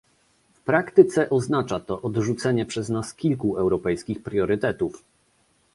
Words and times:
W 0.53 0.61
praktyce 0.61 1.29
oznacza 1.29 1.79
to 1.79 2.01
odrzucenie 2.01 2.65
przez 2.65 2.89
nas 2.89 3.13
kilku 3.13 3.55
europejskich 3.57 4.23
priorytetów 4.23 5.03